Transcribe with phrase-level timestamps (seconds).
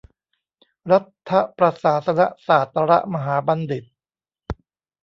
[0.91, 0.99] รั
[1.29, 3.83] ฐประศาสนศาตรมหาบัณฑิต